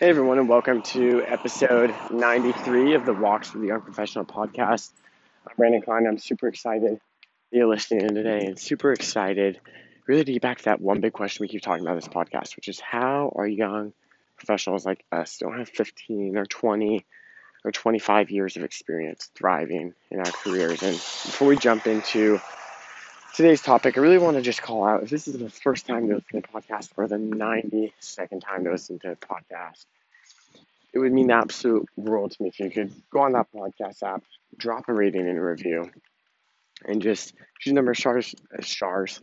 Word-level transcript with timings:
Hey 0.00 0.08
everyone, 0.08 0.38
and 0.38 0.48
welcome 0.48 0.80
to 0.80 1.22
episode 1.26 1.94
93 2.10 2.94
of 2.94 3.04
the 3.04 3.12
Walks 3.12 3.52
with 3.52 3.60
the 3.60 3.72
Unprofessional 3.72 4.24
podcast. 4.24 4.90
I'm 5.46 5.54
Brandon 5.58 5.82
Klein. 5.82 6.06
I'm 6.06 6.16
super 6.16 6.48
excited 6.48 6.98
you're 7.50 7.66
listening 7.66 8.06
in 8.06 8.14
today 8.14 8.46
and 8.46 8.58
super 8.58 8.94
excited 8.94 9.60
really 10.06 10.24
to 10.24 10.32
get 10.32 10.40
back 10.40 10.56
to 10.56 10.64
that 10.64 10.80
one 10.80 11.02
big 11.02 11.12
question 11.12 11.44
we 11.44 11.48
keep 11.48 11.60
talking 11.60 11.84
about 11.84 11.96
this 11.96 12.08
podcast, 12.08 12.56
which 12.56 12.68
is 12.68 12.80
how 12.80 13.30
are 13.36 13.46
young 13.46 13.92
professionals 14.38 14.86
like 14.86 15.04
us 15.12 15.36
don't 15.36 15.58
have 15.58 15.68
15 15.68 16.34
or 16.38 16.46
20 16.46 17.04
or 17.66 17.70
25 17.70 18.30
years 18.30 18.56
of 18.56 18.64
experience 18.64 19.28
thriving 19.34 19.92
in 20.10 20.18
our 20.18 20.32
careers? 20.32 20.82
And 20.82 20.94
before 20.94 21.48
we 21.48 21.58
jump 21.58 21.86
into 21.86 22.40
today's 23.34 23.62
topic, 23.62 23.96
I 23.96 24.00
really 24.00 24.18
want 24.18 24.36
to 24.36 24.42
just 24.42 24.62
call 24.62 24.84
out 24.84 25.02
if 25.02 25.10
this 25.10 25.28
is 25.28 25.38
the 25.38 25.50
first 25.50 25.86
time 25.86 26.08
to 26.08 26.16
listen 26.16 26.42
to 26.42 26.48
a 26.48 26.60
podcast 26.60 26.90
or 26.96 27.06
the 27.06 27.16
92nd 27.16 28.40
time 28.40 28.64
to 28.64 28.72
listen 28.72 28.98
to 29.00 29.12
a 29.12 29.16
podcast, 29.16 29.86
it 30.92 30.98
would 30.98 31.12
mean 31.12 31.28
the 31.28 31.34
absolute 31.34 31.88
world 31.96 32.32
to 32.32 32.42
me 32.42 32.48
if 32.48 32.58
you 32.58 32.70
could 32.70 32.92
go 33.12 33.20
on 33.20 33.32
that 33.32 33.46
podcast 33.54 34.02
app, 34.02 34.22
drop 34.56 34.88
a 34.88 34.92
rating 34.92 35.28
and 35.28 35.38
a 35.38 35.42
review, 35.42 35.90
and 36.84 37.00
just 37.00 37.34
choose 37.60 37.72
a 37.72 37.74
number 37.74 37.92
of 37.92 37.98
stars. 37.98 38.34
Stars. 38.60 39.20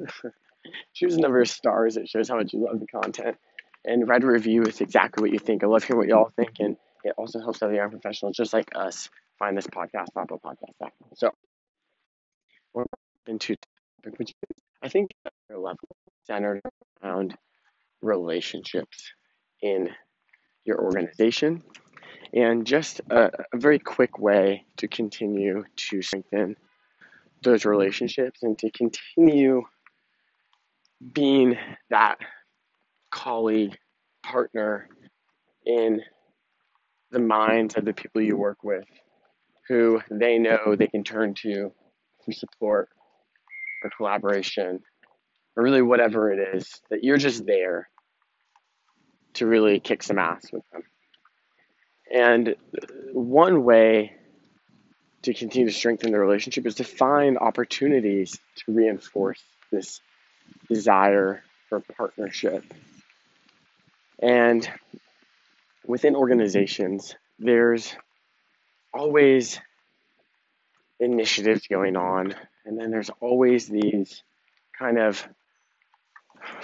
choose 0.94 1.16
a 1.16 1.20
number 1.20 1.42
of 1.42 1.50
stars. 1.50 1.98
It 1.98 2.08
shows 2.08 2.30
how 2.30 2.38
much 2.38 2.54
you 2.54 2.66
love 2.66 2.80
the 2.80 2.88
content. 2.88 3.38
And 3.86 4.08
write 4.08 4.24
a 4.24 4.28
review 4.28 4.62
with 4.62 4.82
exactly 4.82 5.22
what 5.22 5.32
you 5.32 5.40
think. 5.40 5.64
I 5.64 5.68
love 5.68 5.84
hearing 5.84 6.00
what 6.00 6.08
y'all 6.10 6.32
think, 6.36 6.52
and 6.60 6.76
it 7.04 7.14
also 7.18 7.40
helps 7.40 7.62
other 7.62 7.74
young 7.74 7.90
professionals 7.90 8.36
just 8.36 8.52
like 8.52 8.70
us 8.76 9.10
find 9.40 9.56
this 9.56 9.68
podcast, 9.68 10.08
Apple 10.18 10.42
Podcast 10.44 10.86
app. 10.86 10.94
So, 11.16 11.32
we're 12.74 12.86
into 13.28 13.56
which 14.18 14.34
I 14.82 14.90
think 14.90 15.12
level 15.50 15.78
centered 16.26 16.62
around 17.04 17.36
relationships 18.02 19.12
in 19.62 19.90
your 20.66 20.80
organization. 20.80 21.64
And 22.34 22.66
just 22.66 23.02
a, 23.10 23.32
a, 23.54 23.58
very 23.58 23.80
quick 23.80 24.20
way 24.20 24.66
to 24.78 24.88
continue 24.88 25.64
to 25.90 26.02
strengthen 26.02 26.58
those 27.42 27.64
relationships 27.64 28.44
and 28.44 28.60
to 28.60 28.70
continue 28.72 29.64
being 31.14 31.58
that 31.90 32.18
colleague 33.12 33.78
partner 34.24 34.90
in 35.66 36.02
the 37.12 37.20
minds 37.20 37.76
of 37.78 37.86
the 37.86 37.94
people 37.94 38.22
you 38.22 38.36
work 38.36 38.64
with 38.64 38.86
who 39.68 40.02
they 40.10 40.38
know 40.38 40.76
they 40.76 40.88
can 40.88 41.04
turn 41.04 41.34
to 41.34 41.72
for 42.26 42.32
support 42.32 42.90
or 43.84 43.90
collaboration 43.96 44.82
or 45.56 45.64
really 45.64 45.82
whatever 45.82 46.32
it 46.32 46.56
is 46.56 46.82
that 46.90 47.04
you're 47.04 47.18
just 47.18 47.46
there 47.46 47.90
to 49.34 49.46
really 49.46 49.80
kick 49.80 50.04
some 50.04 50.20
ass 50.20 50.52
with 50.52 50.64
them. 50.72 50.84
And 52.14 52.56
one 53.12 53.64
way 53.64 54.14
to 55.24 55.34
continue 55.34 55.68
to 55.68 55.74
strengthen 55.74 56.12
the 56.12 56.20
relationship 56.20 56.66
is 56.66 56.76
to 56.76 56.84
find 56.84 57.38
opportunities 57.38 58.40
to 58.58 58.72
reinforce 58.72 59.42
this 59.72 60.00
desire 60.70 61.44
for 61.70 61.80
partnership. 61.80 62.64
And 64.22 64.68
within 65.86 66.16
organizations, 66.16 67.16
there's 67.40 67.96
always 68.94 69.60
initiatives 71.00 71.68
going 71.68 71.96
on 71.96 72.34
and 72.68 72.78
then 72.78 72.92
there's 72.92 73.10
always 73.22 73.68
these 73.68 74.24
kind 74.78 75.00
of 75.00 75.26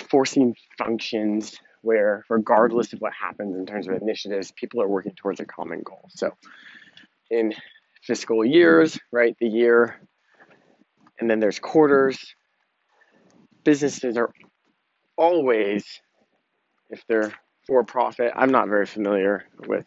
forcing 0.09 0.56
functions 0.78 1.58
where, 1.82 2.26
regardless 2.30 2.94
of 2.94 3.00
what 3.00 3.14
happens 3.14 3.56
in 3.56 3.66
terms 3.66 3.88
of 3.88 3.96
initiatives, 3.96 4.52
people 4.52 4.81
are 4.81 4.88
working 4.88 5.14
towards 5.16 5.40
a 5.40 5.46
common 5.46 5.81
goal. 5.81 6.09
So, 6.09 6.31
in 7.31 7.54
fiscal 8.02 8.46
years, 8.46 9.00
right, 9.12 9.36
the 9.40 9.48
year, 9.48 10.00
and 11.19 11.30
then 11.30 11.40
there's 11.40 11.59
quarters, 11.59 12.20
businesses 13.64 14.18
are 14.18 14.31
always, 15.18 15.85
if 16.90 17.02
they're 17.08 17.34
for 17.66 17.85
profit, 17.85 18.34
I'm 18.35 18.52
not 18.52 18.68
very 18.68 18.85
familiar 18.85 19.46
with 19.68 19.85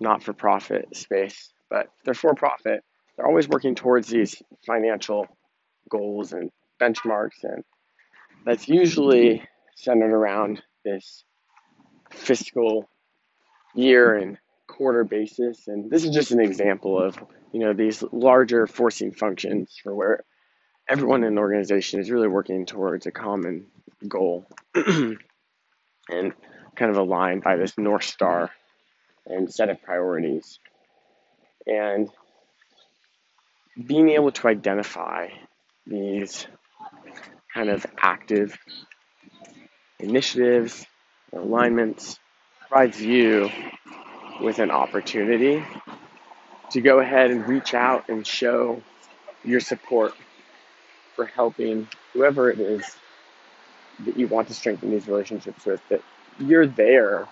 not 0.00 0.24
for 0.24 0.32
profit 0.32 0.96
space, 0.96 1.52
but 1.68 1.88
they're 2.04 2.14
for 2.14 2.34
profit, 2.34 2.82
they're 3.16 3.26
always 3.26 3.48
working 3.48 3.74
towards 3.74 4.08
these 4.08 4.42
financial 4.66 5.26
goals 5.88 6.32
and 6.32 6.50
benchmarks, 6.80 7.42
and 7.42 7.64
that's 8.44 8.68
usually 8.68 9.42
centered 9.76 10.12
around 10.12 10.62
this 10.84 11.24
fiscal 12.10 12.88
year 13.74 14.14
and 14.14 14.38
quarter 14.66 15.04
basis. 15.04 15.68
And 15.68 15.90
this 15.90 16.04
is 16.04 16.14
just 16.14 16.30
an 16.30 16.40
example 16.40 17.00
of 17.00 17.16
you 17.52 17.60
know 17.60 17.72
these 17.72 18.02
larger 18.12 18.66
forcing 18.66 19.12
functions 19.12 19.78
for 19.82 19.94
where 19.94 20.24
everyone 20.88 21.22
in 21.22 21.32
an 21.32 21.38
organization 21.38 22.00
is 22.00 22.10
really 22.10 22.28
working 22.28 22.66
towards 22.66 23.06
a 23.06 23.10
common 23.10 23.66
goal 24.08 24.46
and 24.74 25.18
kind 26.08 26.90
of 26.90 26.96
aligned 26.96 27.42
by 27.42 27.56
this 27.56 27.76
north 27.76 28.04
star 28.04 28.50
and 29.26 29.52
set 29.52 29.68
of 29.68 29.82
priorities. 29.82 30.58
And 31.66 32.08
being 33.86 34.10
able 34.10 34.32
to 34.32 34.48
identify 34.48 35.28
these 35.86 36.46
kind 37.54 37.68
of 37.68 37.86
active 37.98 38.58
initiatives, 39.98 40.86
alignments, 41.32 42.18
provides 42.68 43.00
you 43.00 43.50
with 44.40 44.58
an 44.58 44.70
opportunity 44.70 45.62
to 46.70 46.80
go 46.80 47.00
ahead 47.00 47.30
and 47.30 47.46
reach 47.48 47.74
out 47.74 48.08
and 48.08 48.26
show 48.26 48.82
your 49.44 49.60
support 49.60 50.14
for 51.16 51.26
helping 51.26 51.88
whoever 52.12 52.50
it 52.50 52.60
is 52.60 52.84
that 54.04 54.16
you 54.16 54.26
want 54.28 54.48
to 54.48 54.54
strengthen 54.54 54.90
these 54.90 55.08
relationships 55.08 55.64
with, 55.66 55.80
that 55.88 56.02
you're 56.38 56.66
there 56.66 57.26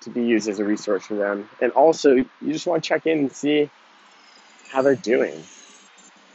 to 0.00 0.10
be 0.10 0.24
used 0.24 0.48
as 0.48 0.58
a 0.58 0.64
resource 0.64 1.06
for 1.06 1.14
them. 1.14 1.48
And 1.62 1.72
also, 1.72 2.14
you 2.14 2.26
just 2.52 2.66
want 2.66 2.82
to 2.82 2.88
check 2.88 3.06
in 3.06 3.18
and 3.20 3.32
see 3.32 3.70
how 4.70 4.82
they're 4.82 4.94
doing. 4.94 5.42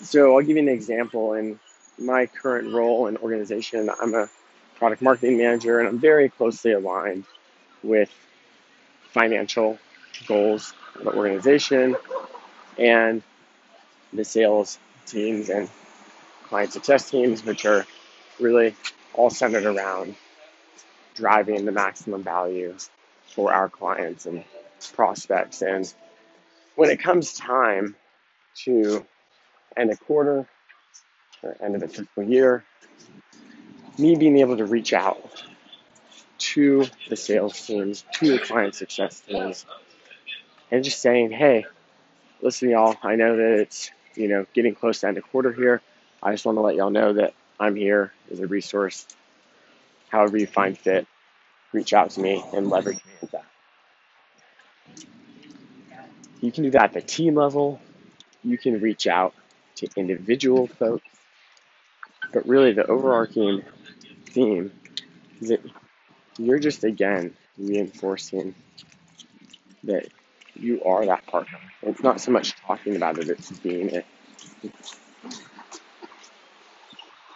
So 0.02 0.36
I'll 0.36 0.42
give 0.42 0.56
you 0.56 0.64
an 0.64 0.70
example. 0.70 1.34
In 1.34 1.60
my 1.98 2.26
current 2.26 2.74
role 2.74 3.08
and 3.08 3.18
organization, 3.18 3.90
I'm 4.02 4.14
a 4.14 4.30
product 4.78 5.02
marketing 5.02 5.38
manager, 5.38 5.80
and 5.80 5.88
I'm 5.88 6.00
very 6.00 6.30
closely 6.30 6.72
aligned 6.72 7.26
with 7.84 8.10
financial 9.12 9.78
goals 10.28 10.74
of 10.96 11.04
the 11.06 11.14
organization 11.14 11.96
and 12.78 13.22
the 14.14 14.24
sales 14.24 14.80
teams 15.06 15.50
and 15.50 15.70
client 16.46 16.72
success 16.72 17.10
teams, 17.10 17.46
which 17.46 17.66
are 17.66 17.86
really 18.40 18.76
all 19.14 19.30
centered 19.30 19.66
around 19.66 20.16
driving 21.16 21.66
the 21.66 21.72
maximum 21.72 22.24
value 22.24 22.74
for 23.28 23.54
our 23.54 23.70
clients 23.70 24.26
and 24.26 24.44
prospects. 24.94 25.62
And 25.62 25.94
when 26.76 26.90
it 26.90 27.00
comes 27.00 27.34
time 27.34 27.96
to 28.66 29.06
end 29.78 29.92
a 29.92 29.98
quarter 29.98 30.48
or 31.44 31.58
end 31.62 31.76
of 31.76 31.82
the 31.82 31.88
fiscal 31.88 32.24
year, 32.24 32.64
me 33.98 34.16
being 34.16 34.38
able 34.38 34.58
to 34.58 34.66
reach 34.66 34.94
out 34.94 35.44
to 36.38 36.86
the 37.10 37.16
sales 37.16 37.66
teams, 37.66 38.06
to 38.14 38.32
the 38.32 38.40
client 38.40 38.76
success 38.76 39.20
teams, 39.22 39.66
and 40.72 40.84
just 40.84 41.02
saying, 41.02 41.32
hey, 41.32 41.66
listen, 42.42 42.70
y'all, 42.70 42.96
I 43.04 43.16
know 43.16 43.36
that 43.36 43.60
it's, 43.60 43.92
you 44.16 44.28
know, 44.28 44.46
getting 44.54 44.76
close 44.76 45.00
to 45.02 45.08
end 45.08 45.18
of 45.18 45.24
quarter 45.26 45.52
here. 45.52 45.82
I 46.22 46.32
just 46.32 46.46
want 46.46 46.58
to 46.58 46.62
let 46.62 46.76
y'all 46.76 46.90
know 46.90 47.14
that 47.14 47.34
I'm 47.60 47.76
here 47.76 48.14
as 48.32 48.40
a 48.40 48.48
resource. 48.48 49.06
However 50.10 50.38
you 50.38 50.48
find 50.48 50.78
fit, 50.78 51.08
reach 51.72 51.94
out 51.94 52.12
to 52.12 52.22
me 52.22 52.44
and 52.54 52.70
leverage 52.70 52.98
me 52.98 53.12
with 53.22 53.32
that. 53.32 53.46
You 56.42 56.52
can 56.52 56.64
do 56.64 56.72
that 56.72 56.84
at 56.84 56.94
the 56.94 57.02
team 57.02 57.36
level, 57.36 57.82
you 58.44 58.58
can 58.58 58.80
reach 58.80 59.08
out 59.08 59.34
to 59.76 59.88
individual 59.96 60.68
folks, 60.68 61.06
but 62.34 62.48
really 62.48 62.74
the 62.74 62.86
overarching 62.86 63.64
theme 64.28 64.72
is 65.42 65.50
that 65.50 65.62
you're 66.38 66.60
just 66.60 66.84
again 66.84 67.36
reinforcing 67.58 68.56
that 69.84 70.08
you 70.56 70.84
are 70.84 71.06
that 71.06 71.26
partner. 71.28 71.60
It's 71.82 72.04
not 72.04 72.20
so 72.22 72.32
much 72.32 72.56
talking 72.62 72.96
about 72.96 73.18
it, 73.18 73.30
it's 73.30 73.52
being 73.60 73.90
it. 73.90 74.06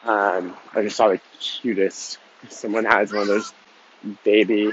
Um, 0.05 0.55
I 0.73 0.81
just 0.81 0.97
saw 0.97 1.07
the 1.07 1.19
cutest. 1.39 2.17
Someone 2.49 2.83
has 2.83 3.13
one 3.13 3.21
of 3.21 3.27
those 3.27 3.53
baby, 4.25 4.71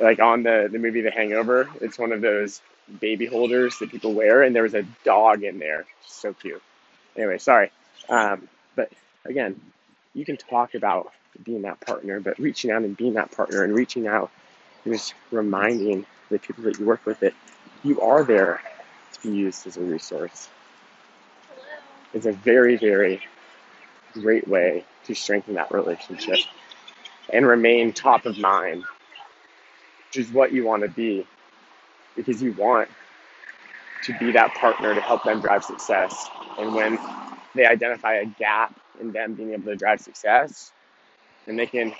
like 0.00 0.18
on 0.18 0.42
the, 0.42 0.68
the 0.72 0.78
movie 0.78 1.02
The 1.02 1.10
Hangover. 1.10 1.68
It's 1.80 1.98
one 1.98 2.12
of 2.12 2.22
those 2.22 2.62
baby 3.00 3.26
holders 3.26 3.78
that 3.78 3.90
people 3.90 4.12
wear, 4.12 4.42
and 4.42 4.54
there 4.54 4.62
was 4.62 4.74
a 4.74 4.84
dog 5.04 5.42
in 5.42 5.58
there. 5.58 5.86
So 6.06 6.32
cute. 6.32 6.62
Anyway, 7.16 7.38
sorry. 7.38 7.70
Um, 8.08 8.48
but 8.74 8.90
again, 9.24 9.60
you 10.14 10.24
can 10.24 10.36
talk 10.36 10.74
about 10.74 11.12
being 11.42 11.62
that 11.62 11.80
partner, 11.80 12.20
but 12.20 12.38
reaching 12.38 12.70
out 12.70 12.82
and 12.82 12.96
being 12.96 13.14
that 13.14 13.30
partner 13.32 13.64
and 13.64 13.74
reaching 13.74 14.06
out 14.06 14.30
and 14.84 14.94
just 14.94 15.14
reminding 15.30 16.06
the 16.30 16.38
people 16.38 16.64
that 16.64 16.78
you 16.78 16.86
work 16.86 17.04
with 17.06 17.20
that 17.20 17.34
you 17.82 18.00
are 18.00 18.24
there 18.24 18.60
to 19.12 19.28
be 19.28 19.34
used 19.34 19.66
as 19.66 19.76
a 19.76 19.80
resource. 19.80 20.48
It's 22.12 22.26
a 22.26 22.32
very, 22.32 22.76
very 22.76 23.22
great 24.12 24.46
way 24.46 24.84
to 25.04 25.14
strengthen 25.14 25.54
that 25.54 25.72
relationship 25.72 26.38
and 27.32 27.46
remain 27.46 27.92
top 27.92 28.26
of 28.26 28.38
mind, 28.38 28.84
which 30.08 30.24
is 30.24 30.32
what 30.32 30.52
you 30.52 30.64
want 30.64 30.82
to 30.82 30.88
be 30.88 31.26
because 32.16 32.42
you 32.42 32.52
want 32.52 32.88
to 34.04 34.16
be 34.18 34.32
that 34.32 34.54
partner 34.54 34.94
to 34.94 35.00
help 35.00 35.22
them 35.24 35.40
drive 35.40 35.64
success. 35.64 36.28
And 36.58 36.74
when 36.74 36.98
they 37.54 37.64
identify 37.64 38.14
a 38.14 38.26
gap 38.26 38.78
in 39.00 39.12
them 39.12 39.34
being 39.34 39.52
able 39.52 39.64
to 39.64 39.76
drive 39.76 40.00
success, 40.00 40.72
and 41.46 41.58
they 41.58 41.66
can 41.66 41.94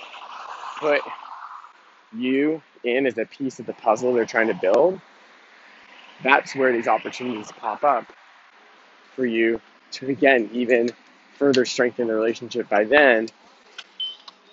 put 0.79 1.01
you 2.15 2.61
in 2.83 3.07
as 3.07 3.17
a 3.17 3.25
piece 3.25 3.59
of 3.59 3.65
the 3.65 3.73
puzzle 3.73 4.13
they're 4.13 4.25
trying 4.25 4.47
to 4.47 4.53
build, 4.53 4.99
that's 6.23 6.55
where 6.55 6.71
these 6.71 6.87
opportunities 6.87 7.51
pop 7.59 7.83
up 7.83 8.05
for 9.15 9.25
you 9.25 9.59
to 9.91 10.07
again 10.07 10.49
even 10.53 10.89
further 11.37 11.65
strengthen 11.65 12.07
the 12.07 12.13
relationship 12.13 12.67
by 12.69 12.83
then 12.83 13.27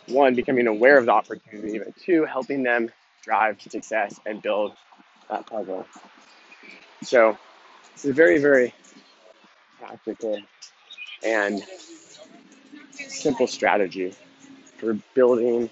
one 0.08 0.34
becoming 0.34 0.66
aware 0.66 0.98
of 0.98 1.06
the 1.06 1.12
opportunity 1.12 1.78
but 1.78 1.96
two 1.96 2.24
helping 2.24 2.62
them 2.62 2.90
drive 3.22 3.58
to 3.58 3.70
success 3.70 4.18
and 4.26 4.42
build 4.42 4.72
that 5.32 5.46
puzzle 5.46 5.86
so 7.02 7.36
it's 7.94 8.04
a 8.04 8.12
very 8.12 8.38
very 8.38 8.72
practical 9.78 10.38
and 11.24 11.62
simple 12.92 13.46
strategy 13.46 14.14
for 14.78 14.98
building 15.14 15.70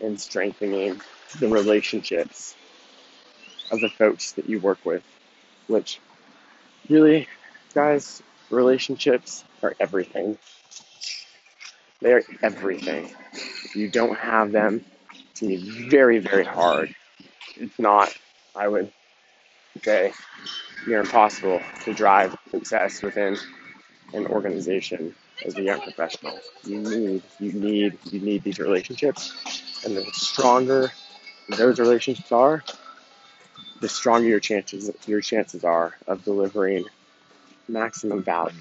and 0.00 0.20
strengthening 0.20 1.00
the 1.38 1.48
relationships 1.48 2.54
of 3.70 3.80
the 3.80 3.88
folks 3.88 4.32
that 4.32 4.48
you 4.48 4.60
work 4.60 4.78
with, 4.84 5.02
which 5.66 6.00
really, 6.88 7.28
guys, 7.74 8.22
relationships 8.50 9.44
are 9.62 9.74
everything. 9.80 10.38
They 12.00 12.12
are 12.12 12.22
everything. 12.42 13.14
If 13.32 13.76
you 13.76 13.90
don't 13.90 14.16
have 14.16 14.52
them, 14.52 14.84
it's 15.30 15.40
going 15.40 15.58
to 15.58 15.64
be 15.64 15.88
very, 15.88 16.18
very 16.18 16.44
hard. 16.44 16.94
It's 17.56 17.78
not, 17.78 18.14
I 18.56 18.68
would 18.68 18.90
say, 19.82 20.12
near 20.86 21.00
impossible 21.00 21.60
to 21.84 21.92
drive 21.92 22.36
success 22.50 23.02
within 23.02 23.36
an 24.14 24.26
organization 24.26 25.14
as 25.44 25.56
a 25.58 25.62
young 25.62 25.80
professional. 25.80 26.38
You 26.64 26.78
need, 26.78 27.22
you 27.38 27.52
need, 27.52 27.98
you 28.10 28.20
need 28.20 28.42
these 28.42 28.58
relationships. 28.58 29.82
And 29.84 29.96
the 29.96 30.04
stronger 30.12 30.90
those 31.48 31.78
relationships 31.78 32.32
are, 32.32 32.64
the 33.80 33.88
stronger 33.88 34.26
your 34.26 34.40
chances 34.40 34.90
your 35.06 35.20
chances 35.20 35.62
are 35.62 35.94
of 36.06 36.24
delivering 36.24 36.84
maximum 37.68 38.22
value 38.22 38.56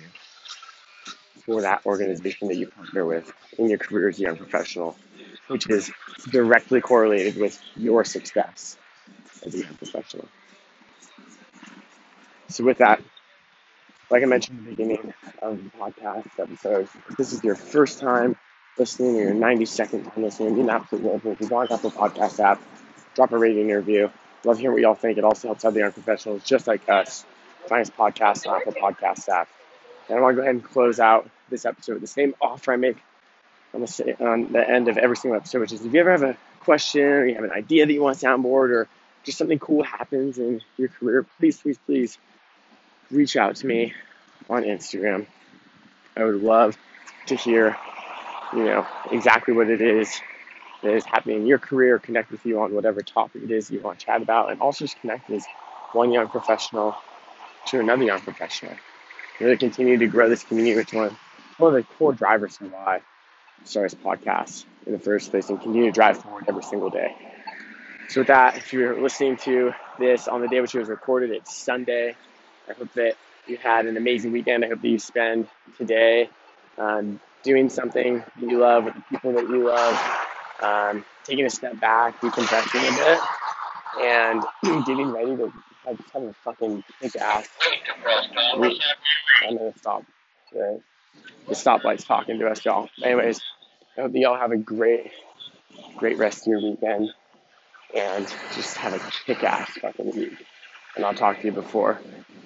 for 1.45 1.61
that 1.61 1.85
organization 1.85 2.47
that 2.49 2.57
you 2.57 2.67
partner 2.67 3.05
with 3.05 3.31
in 3.57 3.69
your 3.69 3.77
career 3.77 4.09
as 4.09 4.19
a 4.19 4.23
young 4.23 4.35
professional, 4.35 4.95
which 5.47 5.69
is 5.69 5.89
directly 6.29 6.81
correlated 6.81 7.37
with 7.37 7.59
your 7.75 8.03
success 8.03 8.77
as 9.45 9.55
a 9.55 9.63
professional. 9.63 10.27
So 12.49 12.63
with 12.63 12.77
that, 12.79 13.01
like 14.09 14.23
I 14.23 14.25
mentioned 14.25 14.59
at 14.59 14.65
the 14.65 14.69
beginning 14.71 15.13
of 15.41 15.63
the 15.63 15.69
podcast 15.77 16.39
episode, 16.39 16.87
if 17.09 17.17
this 17.17 17.33
is 17.33 17.43
your 17.43 17.55
first 17.55 17.99
time 17.99 18.35
listening 18.77 19.17
or 19.17 19.23
your 19.23 19.33
92nd 19.33 20.13
time 20.13 20.23
listening, 20.23 20.55
be 20.55 20.61
an 20.61 20.69
absolute 20.69 21.01
pleasure 21.21 21.31
if 21.31 21.49
you 21.49 21.55
on 21.55 21.67
Apple 21.71 21.91
Podcast 21.91 22.39
app, 22.39 22.61
drop 23.15 23.31
a 23.31 23.37
rating 23.37 23.71
and 23.71 23.77
review. 23.77 24.11
Love 24.43 24.59
hearing 24.59 24.73
what 24.73 24.81
y'all 24.81 24.95
think. 24.95 25.17
It 25.17 25.23
also 25.23 25.47
helps 25.47 25.65
other 25.65 25.79
young 25.79 25.91
professionals 25.91 26.43
just 26.43 26.67
like 26.67 26.87
us 26.87 27.25
find 27.67 27.81
this 27.81 27.89
podcast 27.89 28.47
on 28.47 28.61
Apple 28.61 28.73
Podcast 28.73 29.27
app. 29.29 29.49
And 30.07 30.19
I 30.19 30.21
want 30.21 30.33
to 30.33 30.35
go 30.35 30.41
ahead 30.43 30.55
and 30.55 30.63
close 30.63 30.99
out 30.99 31.27
this 31.49 31.65
episode 31.65 31.93
with 31.93 32.01
the 32.01 32.07
same 32.07 32.35
offer 32.39 32.73
I 32.73 32.75
make 32.75 32.97
on 33.73 33.81
the, 33.81 34.15
on 34.19 34.51
the 34.51 34.69
end 34.69 34.87
of 34.87 34.97
every 34.97 35.17
single 35.17 35.37
episode, 35.37 35.61
which 35.61 35.73
is 35.73 35.83
if 35.83 35.93
you 35.93 35.99
ever 35.99 36.11
have 36.11 36.23
a 36.23 36.37
question 36.59 37.03
or 37.03 37.25
you 37.25 37.35
have 37.35 37.43
an 37.43 37.51
idea 37.51 37.85
that 37.85 37.93
you 37.93 38.01
want 38.01 38.19
to 38.19 38.25
soundboard 38.25 38.69
or 38.69 38.87
just 39.25 39.37
something 39.37 39.59
cool 39.59 39.83
happens 39.83 40.37
in 40.37 40.61
your 40.77 40.89
career, 40.89 41.25
please, 41.39 41.59
please, 41.59 41.77
please 41.85 42.17
reach 43.11 43.35
out 43.35 43.55
to 43.57 43.67
me 43.67 43.93
on 44.49 44.63
Instagram. 44.63 45.25
I 46.15 46.23
would 46.23 46.41
love 46.41 46.77
to 47.27 47.35
hear, 47.35 47.77
you 48.53 48.63
know, 48.63 48.85
exactly 49.11 49.53
what 49.53 49.69
it 49.69 49.81
is 49.81 50.21
that 50.83 50.93
is 50.93 51.05
happening 51.05 51.41
in 51.41 51.45
your 51.47 51.57
career, 51.57 51.97
connect 51.99 52.31
with 52.31 52.45
you 52.45 52.61
on 52.61 52.73
whatever 52.73 53.01
topic 53.01 53.43
it 53.43 53.51
is 53.51 53.71
you 53.71 53.81
want 53.81 53.99
to 53.99 54.05
chat 54.05 54.21
about, 54.21 54.51
and 54.51 54.61
also 54.61 54.85
just 54.85 54.99
connect 55.01 55.29
as 55.31 55.45
one 55.93 56.11
young 56.11 56.27
professional 56.27 56.95
to 57.67 57.79
another 57.79 58.03
young 58.03 58.19
professional. 58.19 58.73
Really 59.39 59.57
continue 59.57 59.97
to 59.97 60.07
grow 60.07 60.29
this 60.29 60.43
community, 60.43 60.75
which 60.75 60.93
one 60.93 61.17
one 61.57 61.75
of 61.75 61.87
the 61.87 61.93
core 61.95 62.13
drivers 62.13 62.57
for 62.57 62.65
why 62.65 62.97
I 62.97 63.01
started 63.65 63.97
this 63.97 64.05
podcast 64.05 64.65
in 64.85 64.93
the 64.93 64.99
first 64.99 65.31
place, 65.31 65.49
and 65.49 65.59
continue 65.59 65.87
to 65.87 65.91
drive 65.91 66.17
forward 66.17 66.45
every 66.47 66.63
single 66.63 66.89
day. 66.89 67.15
So 68.07 68.21
with 68.21 68.27
that, 68.27 68.57
if 68.57 68.71
you're 68.71 69.01
listening 69.01 69.37
to 69.37 69.73
this 69.99 70.27
on 70.27 70.41
the 70.41 70.47
day 70.47 70.61
which 70.61 70.75
it 70.75 70.79
was 70.79 70.89
recorded, 70.89 71.31
it's 71.31 71.55
Sunday. 71.55 72.15
I 72.69 72.73
hope 72.73 72.93
that 72.93 73.15
you 73.47 73.57
had 73.57 73.85
an 73.85 73.97
amazing 73.97 74.31
weekend. 74.31 74.63
I 74.63 74.69
hope 74.69 74.81
that 74.81 74.87
you 74.87 74.99
spend 74.99 75.47
today 75.77 76.29
um, 76.77 77.19
doing 77.43 77.69
something 77.69 78.23
that 78.39 78.49
you 78.49 78.59
love 78.59 78.85
with 78.85 78.95
the 78.95 79.01
people 79.09 79.33
that 79.33 79.49
you 79.49 79.67
love, 79.67 79.99
um, 80.61 81.05
taking 81.23 81.45
a 81.45 81.49
step 81.49 81.79
back, 81.79 82.19
decompressing 82.21 82.93
a 82.93 82.95
bit, 82.95 83.19
and 84.01 84.43
getting 84.85 85.11
ready 85.11 85.35
to 85.35 85.51
like 85.85 85.97
have 86.13 86.23
a 86.23 86.33
fucking 86.43 86.83
kick 87.01 87.15
ass. 87.17 87.47
week. 88.57 88.81
I'm 89.47 89.57
gonna 89.57 89.73
stop. 89.77 90.03
The, 90.51 90.81
the 91.47 91.55
stoplight's 91.55 92.03
talking 92.03 92.39
to 92.39 92.47
us, 92.47 92.63
y'all. 92.65 92.89
Anyways, 93.03 93.41
I 93.97 94.01
hope 94.01 94.13
that 94.13 94.19
y'all 94.19 94.37
have 94.37 94.51
a 94.51 94.57
great, 94.57 95.11
great 95.97 96.17
rest 96.17 96.41
of 96.41 96.47
your 96.47 96.61
weekend, 96.61 97.11
and 97.95 98.27
just 98.55 98.77
have 98.77 98.93
a 98.93 98.99
kick 99.25 99.43
ass 99.43 99.71
fucking 99.81 100.11
week. 100.15 100.45
And 100.95 101.05
I'll 101.05 101.13
talk 101.15 101.39
to 101.41 101.45
you 101.47 101.53
before 101.53 102.01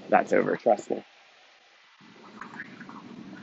that's 0.09 0.33
over. 0.33 0.57
Trust 0.57 0.91
me. 0.91 1.03